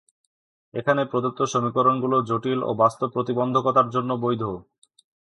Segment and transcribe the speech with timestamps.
[0.73, 4.43] এখানে প্রদত্ত সমীকরণগুলো জটিল ও বাস্তব প্রতিবন্ধকতার জন্য বৈধ।